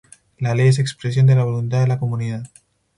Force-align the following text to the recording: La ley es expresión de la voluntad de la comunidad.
La 0.39 0.55
ley 0.55 0.67
es 0.69 0.79
expresión 0.79 1.27
de 1.27 1.35
la 1.35 1.43
voluntad 1.43 1.81
de 1.81 1.87
la 1.87 1.99
comunidad. 1.99 2.47